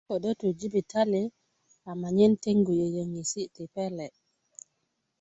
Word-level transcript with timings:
ködö 0.07 0.31
tu 0.39 0.47
jibitali 0.59 1.23
anyen 2.07 2.33
teŋgu 2.43 2.71
yöyöŋesi 2.79 3.41
ti 3.53 3.63
pele' 3.73 4.07